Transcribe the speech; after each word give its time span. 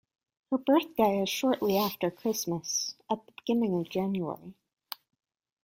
Her 0.49 0.57
birthday 0.57 1.21
is 1.21 1.29
shortly 1.29 1.77
after 1.77 2.09
Christmas, 2.09 2.95
at 3.07 3.23
the 3.23 3.33
beginning 3.37 3.75
of 3.81 3.87
January 3.89 4.55